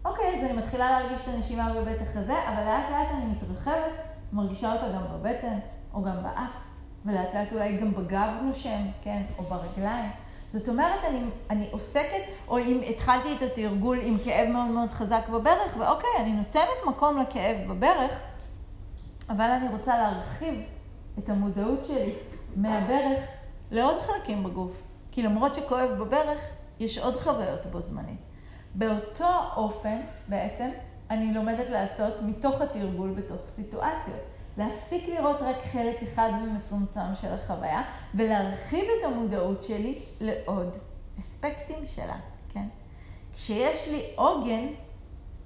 [0.05, 3.93] אוקיי, אז אני מתחילה להרגיש את הנשימה בבית החזה, אבל לאט לאט אני מתרחבת,
[4.33, 5.59] מרגישה אותה גם בבטן,
[5.95, 6.51] או גם באף,
[7.07, 10.11] ולאט לאט אולי גם בגב נושם, כן, או ברגליים.
[10.49, 11.21] זאת אומרת, אני,
[11.51, 16.33] אני עוסקת, או אם התחלתי את התרגול עם כאב מאוד מאוד חזק בברך, ואוקיי, אני
[16.33, 18.21] נותנת מקום לכאב בברך,
[19.31, 20.55] אבל אני רוצה להרחיב
[21.19, 22.15] את המודעות שלי
[22.57, 23.21] מהברך
[23.71, 24.83] לעוד חלקים בגוף.
[25.11, 26.39] כי למרות שכואב בברך,
[26.81, 28.21] יש עוד חוויות בו זמנית.
[28.75, 30.69] באותו אופן, בעצם,
[31.11, 34.21] אני לומדת לעשות מתוך התרגול בתוך סיטואציות.
[34.59, 37.83] להפסיק לראות רק חלק אחד ומצומצם של החוויה,
[38.15, 40.77] ולהרחיב את המודעות שלי לעוד
[41.19, 42.17] אספקטים שלה,
[42.53, 42.67] כן?
[43.35, 44.67] כשיש לי עוגן,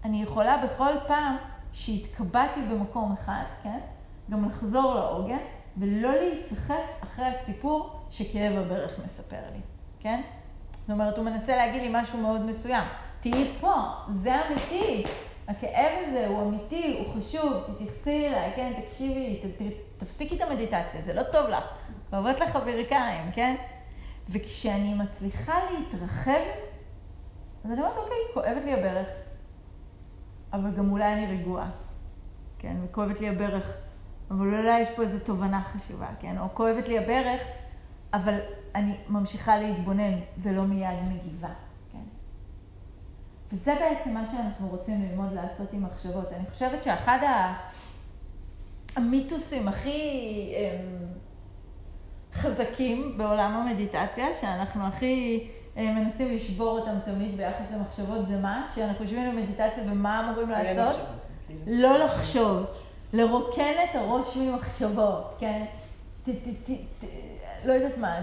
[0.05, 1.37] אני יכולה בכל פעם
[1.73, 3.79] שהתקבעתי במקום אחד, כן?
[4.31, 5.39] גם לחזור לעוגן,
[5.77, 9.61] ולא להיסחף אחרי הסיפור שכאב הברך מספר לי,
[10.01, 10.21] כן?
[10.81, 12.85] זאת אומרת, הוא מנסה להגיד לי משהו מאוד מסוים.
[13.21, 13.75] תהיי פה,
[14.13, 15.05] זה אמיתי.
[15.49, 19.65] הכאב הזה הוא אמיתי, הוא חשוב, תתייחסי אליי, כן, תקשיבי, ת, ת,
[19.99, 21.65] תפסיקי את המדיטציה, זה לא טוב לך,
[22.11, 23.57] כואבות לך הברכיים, כן?
[24.29, 26.41] וכשאני מצליחה להתרחב,
[27.65, 29.09] אז אני אומרת, אוקיי, כואבת לי הברך,
[30.53, 31.71] אבל גם אולי אני רגועה,
[32.59, 33.77] כן, וכואבת לי הברך,
[34.31, 36.39] אבל אולי יש פה איזו תובנה חשובה, כן?
[36.39, 37.41] או כואבת לי הברך,
[38.15, 38.39] אבל
[38.75, 41.49] אני ממשיכה להתבונן ולא מיד מגיבה.
[43.53, 46.33] וזה בעצם מה שאנחנו רוצים ללמוד לעשות עם מחשבות.
[46.33, 47.19] אני חושבת שאחד
[48.97, 50.01] המיתוסים הכי
[50.57, 51.07] אמ,
[52.35, 58.69] חזקים בעולם המדיטציה, שאנחנו הכי מנסים לשבור אותם תמיד ביחס למחשבות, זה מה?
[58.75, 61.01] שאנחנו יושבים במדיטציה ומה אמורים לעשות?
[61.67, 62.65] לא לחשוב.
[63.13, 65.65] לרוקן את הראש ממחשבות, כן?
[67.65, 68.21] לא יודעת מה,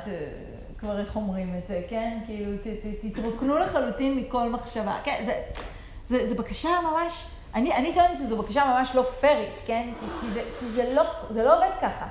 [0.77, 2.19] כבר איך אומרים את זה, כן?
[2.25, 4.97] כאילו, ת, ת, תתרוקנו לחלוטין מכל מחשבה.
[5.03, 5.41] כן, זה,
[6.09, 9.89] זה, זה בקשה ממש, אני, אני טוענת שזו בקשה ממש לא פיירית, כן?
[9.99, 12.07] כי, כי, זה, כי זה, לא, זה לא עובד ככה.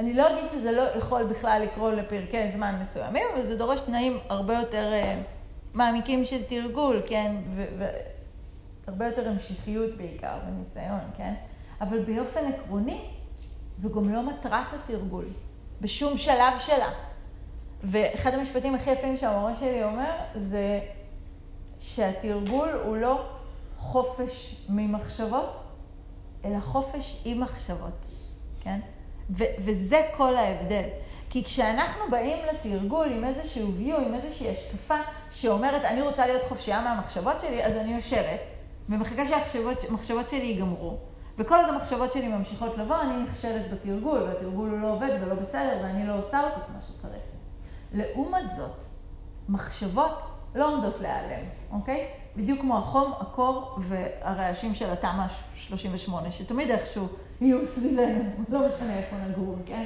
[0.00, 4.18] אני לא אגיד שזה לא יכול בכלל לקרוא לפרקי זמן מסוימים, אבל זה דורש תנאים
[4.28, 7.36] הרבה יותר uh, מעמיקים של תרגול, כן?
[8.86, 11.34] והרבה יותר המשכיות בעיקר, וניסיון, כן?
[11.80, 13.00] אבל באופן עקרוני,
[13.76, 15.24] זו גם לא מטרת התרגול,
[15.80, 16.90] בשום שלב שלה.
[17.82, 20.80] ואחד המשפטים הכי יפים שהמורה שלי אומר, זה
[21.78, 23.24] שהתרגול הוא לא
[23.78, 25.62] חופש ממחשבות,
[26.44, 28.04] אלא חופש עם מחשבות,
[28.60, 28.80] כן?
[29.38, 30.84] ו- וזה כל ההבדל.
[31.30, 34.96] כי כשאנחנו באים לתרגול עם איזשהו view, עם איזושהי השקפה
[35.30, 38.40] שאומרת, אני רוצה להיות חופשייה מהמחשבות שלי, אז אני יושבת
[38.88, 39.22] ומחכה
[39.52, 40.96] שהמחשבות שלי ייגמרו.
[41.38, 45.78] וכל עוד המחשבות שלי ממשיכות לבוא, אני נכשלת בתרגול, והתרגול הוא לא עובד ולא בסדר,
[45.82, 47.22] ואני לא עושה אותו כמו שצריך.
[47.92, 48.84] לעומת זאת,
[49.48, 50.22] מחשבות
[50.54, 52.06] לא עומדות להיעלם, אוקיי?
[52.36, 57.08] בדיוק כמו החום, הקור והרעשים של התמ"א 38, שתמיד איכשהו
[57.40, 59.84] יהיו סביבנו, לא משנה איפה נגור, כן?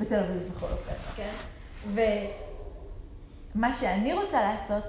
[0.00, 1.32] בתל אביב בכל אופן, כן?
[3.54, 4.84] ומה שאני רוצה לעשות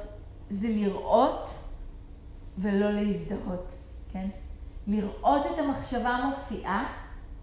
[0.52, 1.50] זה לראות
[2.58, 3.68] ולא להזדהות,
[4.14, 4.28] כן?
[4.88, 6.94] לראות את המחשבה מופיעה,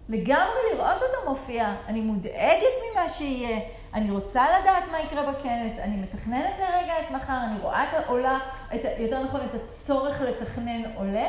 [0.09, 1.75] לגמרי לראות אותה מופיעה.
[1.87, 3.59] אני מודאגת ממה שיהיה,
[3.93, 8.39] אני רוצה לדעת מה יקרה בכנס, אני מתכננת לרגע את מחר, אני רואה את העולה,
[8.75, 11.27] את, יותר נכון, את הצורך לתכנן עולה,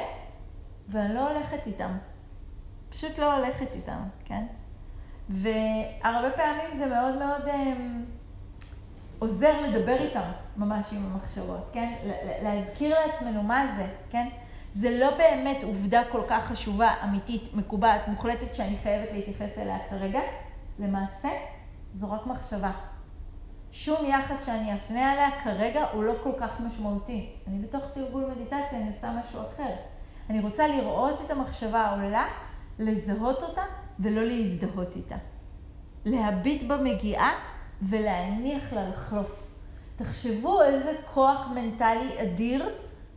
[0.89, 1.91] ואני לא הולכת איתם.
[2.91, 4.47] פשוט לא הולכת איתם, כן?
[5.29, 7.73] והרבה פעמים זה מאוד מאוד אה,
[9.19, 11.95] עוזר לדבר איתם ממש עם המחשבות, כן?
[12.43, 14.29] להזכיר לעצמנו מה זה, כן?
[14.73, 20.21] זה לא באמת עובדה כל כך חשובה, אמיתית, מקובעת, מוחלטת, שאני חייבת להתייחס אליה כרגע.
[20.79, 21.29] למעשה,
[21.95, 22.71] זו רק מחשבה.
[23.73, 27.33] שום יחס שאני אפנה עליה כרגע הוא לא כל כך משמעותי.
[27.47, 29.73] אני בתוך תרגול מדיטציה, אני עושה משהו אחר.
[30.31, 32.27] אני רוצה לראות את המחשבה העולה,
[32.79, 33.63] לזהות אותה
[33.99, 35.17] ולא להזדהות איתה.
[36.05, 37.33] להביט במגיעה
[37.83, 39.43] ולהניח לה לחלוף.
[39.97, 42.69] תחשבו איזה כוח מנטלי אדיר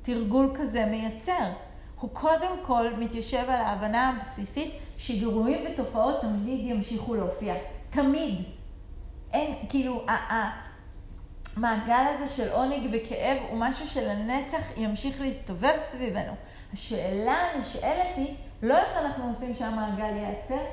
[0.01, 1.51] תרגול כזה מייצר.
[1.99, 7.55] הוא קודם כל מתיישב על ההבנה הבסיסית שגירויים ותופעות תמיד ימשיכו להופיע.
[7.89, 8.35] תמיד.
[9.33, 10.05] אין, כאילו,
[11.57, 16.33] המעגל הזה של עונג וכאב הוא משהו שלנצח ימשיך להסתובב סביבנו.
[16.73, 20.63] השאלה הנשאלת היא, לא איך אנחנו עושים שהמעגל ייעצר,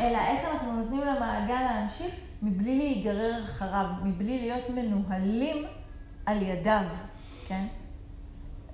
[0.00, 5.64] אלא איך אנחנו נותנים למעגל להמשיך מבלי להיגרר אחריו, מבלי להיות מנוהלים
[6.26, 6.84] על ידיו,
[7.48, 7.64] כן?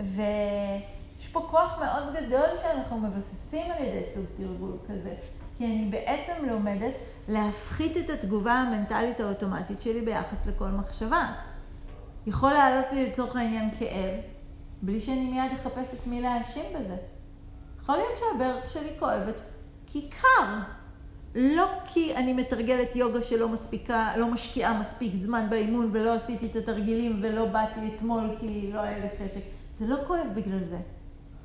[0.01, 5.15] ויש פה כוח מאוד גדול שאנחנו מבססים על ידי סוג תרגול כזה.
[5.59, 6.93] כי אני בעצם לומדת
[7.29, 11.33] להפחית את התגובה המנטלית האוטומטית שלי ביחס לכל מחשבה.
[12.27, 14.15] יכול לעלות לי לצורך העניין כאב,
[14.83, 16.97] בלי שאני מיד אחפש את מי להאשים בזה.
[17.83, 19.35] יכול להיות שהברך שלי כואבת
[19.87, 20.59] כי קר.
[21.35, 26.57] לא כי אני מתרגלת יוגה שלא מספיקה, לא משקיעה מספיק זמן באימון ולא עשיתי את
[26.57, 29.41] התרגילים ולא באתי אתמול כי לא היה לי חשק.
[29.81, 30.79] זה לא כואב בגלל זה.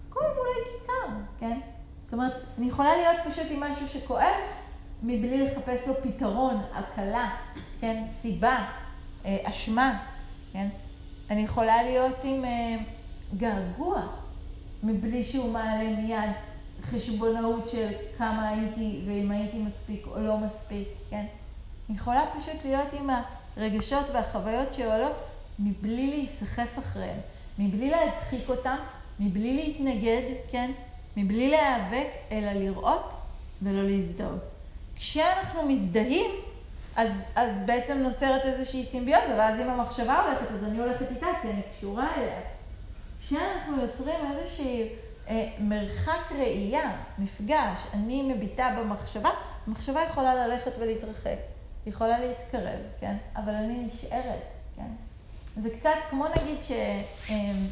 [0.09, 1.59] כואב אולי כי קר, כן?
[2.03, 4.36] זאת אומרת, אני יכולה להיות פשוט עם משהו שכואב,
[5.04, 7.36] מבלי לחפש לו פתרון, הקלה,
[7.82, 8.04] כן?
[8.22, 8.66] סיבה,
[9.26, 10.04] אה, אשמה,
[10.54, 10.68] כן?
[11.30, 12.78] אני יכולה להיות עם אה,
[13.38, 14.02] געגוע,
[14.84, 16.32] מבלי שהוא מעלה מיד
[16.82, 17.88] חשבונאות של
[18.18, 21.26] כמה הייתי ואם הייתי מספיק או לא מספיק, כן?
[21.89, 23.10] אני יכולה פשוט להיות עם
[23.58, 25.16] הרגשות והחוויות שעולות
[25.60, 27.20] מבלי להיסחף אחריהם.
[27.60, 28.76] מבלי להדחיק אותם,
[29.20, 30.22] מבלי להתנגד,
[30.52, 30.72] כן?
[31.18, 33.14] מבלי להיאבק, אלא לראות
[33.62, 34.57] ולא להזדהות.
[35.00, 36.32] כשאנחנו מזדהים,
[36.95, 41.48] אז, אז בעצם נוצרת איזושהי סימביוזה, ואז אם המחשבה הולכת, אז אני הולכת איתה, כי
[41.48, 42.39] אני קשורה אליה.
[43.20, 44.89] כשאנחנו יוצרים איזושהי
[45.28, 49.30] אה, מרחק ראייה, מפגש, אני מביטה במחשבה,
[49.68, 51.38] המחשבה יכולה ללכת ולהתרחק,
[51.86, 53.16] היא יכולה להתקרב, כן?
[53.36, 54.43] אבל אני נשארת,
[54.76, 54.91] כן?
[55.62, 56.72] זה קצת כמו נגיד ש...
[57.30, 57.66] אמ,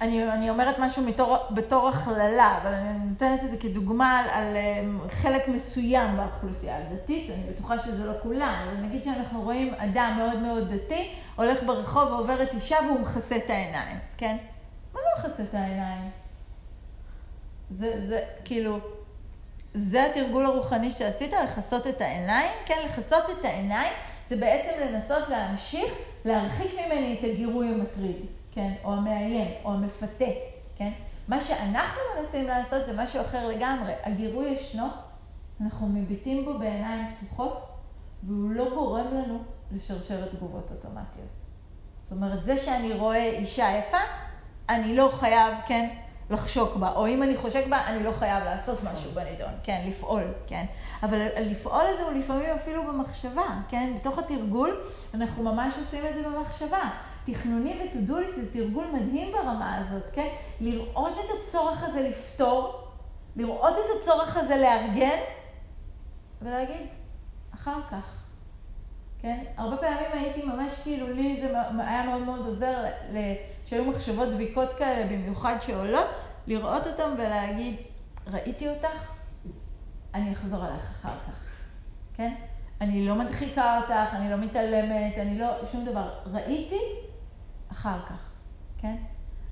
[0.00, 4.56] אני, אני אומרת משהו מתור, בתור הכללה, אבל אני נותנת את זה כדוגמה על, על
[4.56, 10.14] אמ, חלק מסוים באוכלוסייה הדתית, אני בטוחה שזה לא כולם, אבל נגיד שאנחנו רואים אדם
[10.18, 14.36] מאוד מאוד דתי, הולך ברחוב ועוברת אישה והוא מכסה את העיניים, כן?
[14.94, 16.10] מה זה מכסה את העיניים?
[17.78, 18.78] זה, זה, כאילו,
[19.74, 22.50] זה התרגול הרוחני שעשית, לכסות את העיניים?
[22.66, 23.92] כן, לכסות את העיניים
[24.30, 25.92] זה בעצם לנסות להמשיך
[26.24, 28.26] להרחיק ממני את הגירוי המטריד,
[28.58, 28.72] כן?
[28.84, 30.24] או המאיים, או המפתה,
[30.76, 30.90] כן?
[31.28, 33.92] מה שאנחנו מנסים לעשות זה משהו אחר לגמרי.
[34.04, 34.86] הגירוי ישנו,
[35.60, 37.68] אנחנו מביטים בו בעיניים פתוחות,
[38.22, 39.38] והוא לא גורם לנו
[39.72, 41.28] לשרשרת תגובות אוטומטיות.
[42.02, 43.98] זאת אומרת, זה שאני רואה אישה יפה,
[44.68, 45.88] אני לא חייב, כן,
[46.30, 50.22] לחשוק בה, או אם אני חושק בה, אני לא חייב לעשות משהו בנידון, כן, לפעול,
[50.46, 50.64] כן.
[51.02, 53.92] אבל לפעול את זה הוא לפעמים אפילו במחשבה, כן?
[53.96, 54.80] בתוך התרגול
[55.14, 56.90] אנחנו ממש עושים את זה במחשבה.
[57.32, 60.28] תכנוני וטודוליס זה תרגול מדהים ברמה הזאת, כן?
[60.60, 62.88] לראות את הצורך הזה לפתור,
[63.36, 65.18] לראות את הצורך הזה לארגן,
[66.42, 66.86] ולהגיד,
[67.54, 68.22] אחר כך.
[69.22, 69.44] כן?
[69.56, 72.84] הרבה פעמים הייתי ממש כאילו, לי זה היה מאוד מאוד עוזר,
[73.66, 76.06] שהיו מחשבות דביקות כאלה, במיוחד שעולות,
[76.46, 77.76] לראות אותן ולהגיד,
[78.26, 79.12] ראיתי אותך,
[80.14, 81.40] אני אחזור עלייך אחר כך,
[82.16, 82.34] כן?
[82.80, 86.08] אני לא מדחיקה אותך, אני לא מתעלמת, אני לא, שום דבר.
[86.32, 86.80] ראיתי,
[87.88, 88.18] אחר כך,
[88.80, 88.96] כן?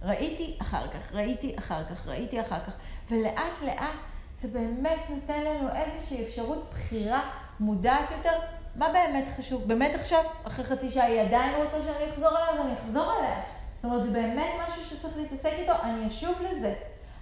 [0.02, 2.72] ראיתי אחר כך, ראיתי אחר כך, ראיתי אחר כך,
[3.10, 3.96] ולאט לאט
[4.40, 7.30] זה באמת נותן לנו איזושהי אפשרות בחירה
[7.60, 8.38] מודעת יותר,
[8.74, 9.68] מה באמת חשוב.
[9.68, 13.40] באמת עכשיו, אחרי חצי שעה היא עדיין רוצה שאני אחזור אליה, אז אני אחזור אליה.
[13.76, 16.74] זאת אומרת, זה באמת משהו שצריך להתעסק איתו, אני אשוב לזה.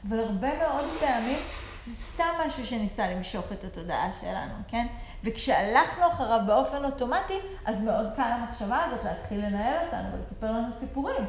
[0.08, 1.38] אבל הרבה מאוד פעמים
[1.86, 4.86] זה סתם משהו שניסה למשוך את התודעה שלנו, כן?
[5.24, 11.24] וכשהלכנו אחריו באופן אוטומטי, אז מאוד קל המחשבה הזאת להתחיל לנהל אותנו ולספר לנו סיפורים.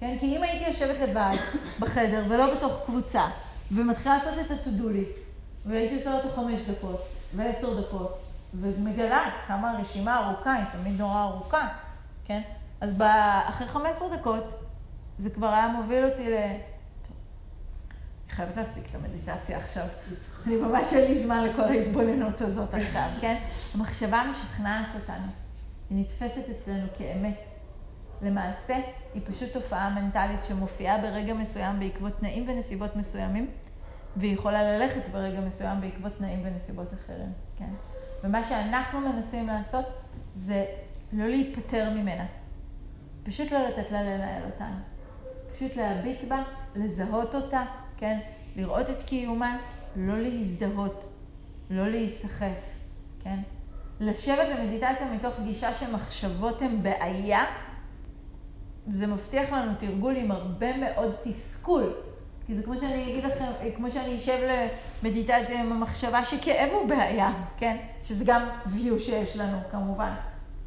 [0.00, 0.16] כן?
[0.20, 1.36] כי אם הייתי יושבת לבד
[1.80, 3.22] בחדר ולא בתוך קבוצה,
[3.72, 5.20] ומתחילה לעשות את ה-to-do list,
[5.66, 7.06] והייתי עושה אותו חמש דקות
[7.36, 8.18] ועשר דקות,
[8.60, 11.68] ומגלה כמה הרשימה ארוכה, היא תמיד נורא ארוכה,
[12.24, 12.40] כן?
[12.80, 12.94] אז
[13.48, 14.54] אחרי 15 דקות,
[15.18, 16.36] זה כבר היה מוביל אותי ל...
[18.28, 19.86] אני חייבת להפסיק את המדיטציה עכשיו.
[20.46, 23.36] אני ממש אין לי זמן לכל ההתבוננות הזאת עכשיו, כן?
[23.74, 25.26] המחשבה משכנעת אותנו.
[25.90, 27.34] היא נתפסת אצלנו כאמת.
[28.22, 28.76] למעשה,
[29.14, 33.50] היא פשוט תופעה מנטלית שמופיעה ברגע מסוים בעקבות תנאים ונסיבות מסוימים,
[34.16, 37.70] והיא יכולה ללכת ברגע מסוים בעקבות תנאים ונסיבות אחרים, כן?
[38.24, 39.84] ומה שאנחנו מנסים לעשות
[40.36, 40.64] זה
[41.12, 42.26] לא להיפטר ממנה.
[43.22, 44.76] פשוט לא לתת לה לנהל אותנו.
[45.54, 46.42] פשוט להביט בה,
[46.76, 47.64] לזהות אותה,
[47.96, 48.18] כן?
[48.56, 49.58] לראות את קיומה,
[49.96, 51.08] לא להזדהות,
[51.70, 52.60] לא להיסחף,
[53.22, 53.38] כן?
[54.00, 57.44] לשבת במדיטציה מתוך גישה שמחשבות הן בעיה,
[58.86, 61.94] זה מבטיח לנו תרגול עם הרבה מאוד תסכול.
[62.46, 63.44] כי זה כמו שאני אגיד לכם,
[63.76, 64.38] כמו שאני אשב
[65.02, 67.76] למדיטציה עם המחשבה שכאב הוא בעיה, כן?
[68.04, 70.14] שזה גם view שיש לנו כמובן.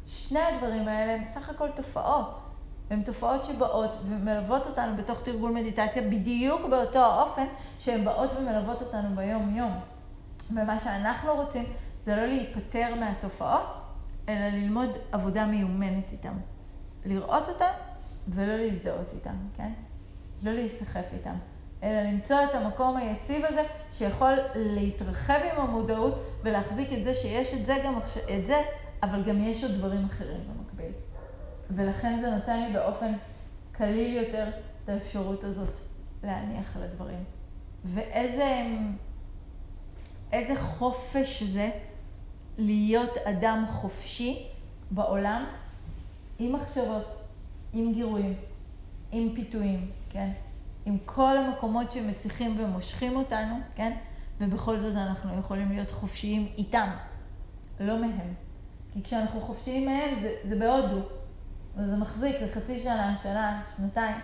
[0.06, 2.47] שני הדברים האלה הם סך הכל תופעות.
[2.90, 7.46] הן תופעות שבאות ומלוות אותנו בתוך תרגול מדיטציה בדיוק באותו האופן
[7.78, 9.72] שהן באות ומלוות אותנו ביום-יום.
[10.50, 11.64] ומה שאנחנו רוצים
[12.06, 13.62] זה לא להיפטר מהתופעות,
[14.28, 16.34] אלא ללמוד עבודה מיומנת איתן.
[17.04, 17.72] לראות אותן
[18.28, 19.72] ולא להזדהות איתן, כן?
[20.42, 21.34] לא להיסחף איתן.
[21.82, 27.66] אלא למצוא את המקום היציב הזה שיכול להתרחב עם המודעות ולהחזיק את זה שיש את
[27.66, 27.98] זה גם
[28.38, 28.62] את זה,
[29.02, 30.67] אבל גם יש עוד דברים אחרים במקביל.
[31.70, 33.12] ולכן זה נותן לי באופן
[33.72, 34.48] קליל יותר
[34.84, 35.78] את האפשרות הזאת
[36.24, 37.24] להניח על הדברים.
[37.84, 38.66] ואיזה
[40.32, 41.70] איזה חופש זה
[42.58, 44.46] להיות אדם חופשי
[44.90, 45.44] בעולם
[46.38, 47.04] עם מחשבות,
[47.72, 48.34] עם גירויים,
[49.12, 50.30] עם פיתויים, כן?
[50.86, 53.96] עם כל המקומות שמסיחים ומושכים אותנו, כן?
[54.40, 56.88] ובכל זאת אנחנו יכולים להיות חופשיים איתם,
[57.80, 58.34] לא מהם.
[58.92, 61.00] כי כשאנחנו חופשיים מהם זה, זה בהודו,
[61.76, 64.16] וזה מחזיק לחצי שנה, שנה, שנתיים.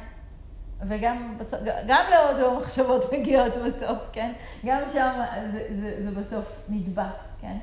[0.89, 4.33] וגם בסוף, גם להודו המחשבות מגיעות בסוף, כן?
[4.65, 5.23] גם שם
[5.53, 7.05] זה, זה, זה בסוף נדבק,
[7.41, 7.57] כן?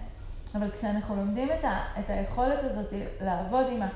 [0.56, 3.88] אבל כשאנחנו לומדים את, ה, את היכולת הזאת לעבוד עם ה...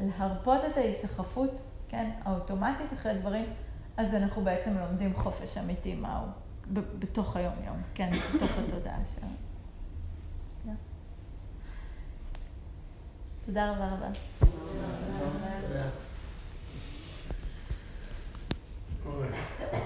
[0.00, 1.50] להרפות את ההיסחפות,
[1.88, 3.44] כן, האוטומטית אחרי דברים,
[3.96, 6.24] אז אנחנו בעצם לומדים חופש אמיתי מהו,
[6.98, 9.45] בתוך היום-יום, כן, בתוך התודעה שלנו.
[13.46, 14.08] תודה רבה רבה.
[19.02, 19.76] תודה.